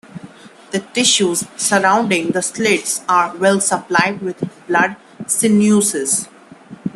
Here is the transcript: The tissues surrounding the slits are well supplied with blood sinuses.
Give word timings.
The 0.71 0.79
tissues 0.79 1.43
surrounding 1.57 2.31
the 2.31 2.41
slits 2.41 3.01
are 3.07 3.37
well 3.37 3.59
supplied 3.59 4.19
with 4.23 4.49
blood 4.67 4.95
sinuses. 5.27 6.27